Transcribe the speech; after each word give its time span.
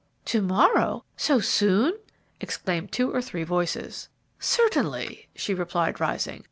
"To 0.25 0.41
morrow! 0.41 1.05
so 1.15 1.39
soon!" 1.39 1.93
exclaimed 2.39 2.91
two 2.91 3.13
or 3.13 3.21
three 3.21 3.43
voices. 3.43 4.09
"Certainly," 4.39 5.27
she 5.35 5.53
replied, 5.53 5.99
rising. 5.99 6.39